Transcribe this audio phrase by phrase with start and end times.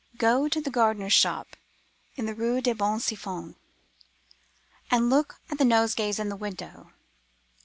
[0.17, 1.49] Go to the gardener's shop
[2.15, 3.53] in the Rue des Bons Enfans,
[4.89, 6.91] and look at the nosegays in the window.